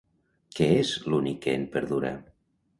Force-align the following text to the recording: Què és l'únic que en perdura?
Què 0.59 0.69
és 0.77 0.95
l'únic 1.13 1.39
que 1.45 1.55
en 1.61 1.69
perdura? 1.79 2.15